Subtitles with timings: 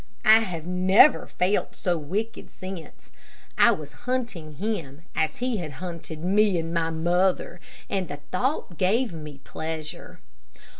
[0.25, 3.11] I have never felt so wicked since.
[3.55, 8.79] I was hunting him, as he had hunted me and my mother, and the thought
[8.79, 10.19] gave me pleasure.